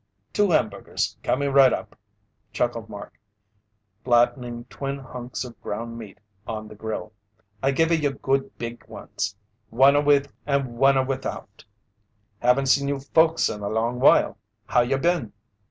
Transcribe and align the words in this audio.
"Two 0.33 0.49
hamburgers 0.49 1.15
coming 1.21 1.51
right 1.51 1.71
up," 1.71 1.95
chuckled 2.51 2.89
Mark, 2.89 3.19
flattening 4.03 4.63
twin 4.65 4.97
hunks 4.97 5.43
of 5.45 5.61
ground 5.61 5.99
meat 5.99 6.17
on 6.47 6.67
the 6.67 6.73
grill. 6.73 7.13
"I 7.61 7.69
giva 7.71 7.95
you 7.95 8.09
good 8.13 8.57
beeg 8.57 8.83
ones. 8.87 9.35
One 9.69 9.95
a 9.95 10.01
with, 10.01 10.33
and 10.47 10.75
one 10.79 10.97
a 10.97 11.03
without. 11.03 11.65
Haven't 12.39 12.65
seen 12.65 12.87
you 12.87 12.97
folks 12.99 13.47
in 13.47 13.61
a 13.61 13.69
long 13.69 13.99
while. 13.99 14.39
How 14.65 14.81
you 14.81 14.97
been?" 14.97 15.33